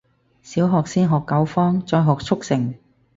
[0.41, 2.73] 小學先學九方，再學速成